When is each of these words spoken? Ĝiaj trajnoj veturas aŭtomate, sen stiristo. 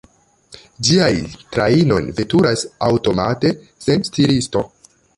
Ĝiaj 0.87 1.09
trajnoj 1.57 2.01
veturas 2.21 2.67
aŭtomate, 2.91 3.55
sen 3.89 4.11
stiristo. 4.13 4.69